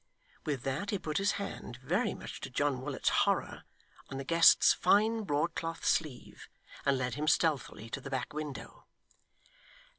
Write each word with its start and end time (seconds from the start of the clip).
With 0.47 0.63
that, 0.63 0.89
he 0.89 0.97
put 0.97 1.19
his 1.19 1.33
hand, 1.33 1.77
very 1.77 2.15
much 2.15 2.39
to 2.39 2.49
John 2.49 2.81
Willet's 2.81 3.09
horror, 3.21 3.65
on 4.09 4.17
the 4.17 4.23
guest's 4.23 4.73
fine 4.73 5.25
broadcloth 5.25 5.85
sleeve, 5.85 6.49
and 6.87 6.97
led 6.97 7.13
him 7.13 7.27
stealthily 7.27 7.87
to 7.91 8.01
the 8.01 8.09
back 8.09 8.33
window. 8.33 8.87